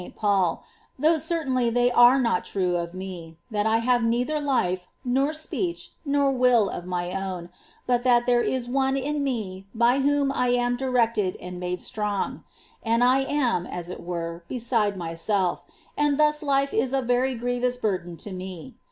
[0.15, 0.61] Paul,^—
[1.03, 5.31] though cer tainly they are not true of me,— that I have neither life, nor
[5.31, 7.49] speech, nor will of my own,
[7.85, 12.43] but that there is One in me by whom I am directed and made strong;
[12.81, 17.77] and I am, as it were, beside myself, and thus life is a very grievous
[17.77, 18.77] burden to me.